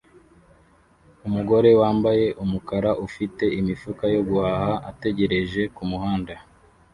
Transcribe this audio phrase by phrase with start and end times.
[1.27, 6.33] Umugore wambaye umukara ufite imifuka yo guhaha ategereje kumuhanda